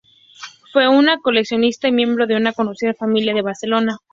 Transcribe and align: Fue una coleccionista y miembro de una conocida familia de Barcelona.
Fue 0.73 0.87
una 0.87 1.19
coleccionista 1.19 1.87
y 1.87 1.91
miembro 1.91 2.25
de 2.25 2.35
una 2.35 2.53
conocida 2.53 2.95
familia 2.95 3.35
de 3.35 3.43
Barcelona. 3.43 3.99